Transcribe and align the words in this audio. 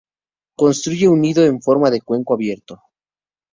Construye 0.57 1.07
un 1.09 1.21
nido 1.21 1.45
en 1.45 1.61
forma 1.61 1.91
de 1.91 2.01
cuenco 2.01 2.33
abierto. 2.33 2.81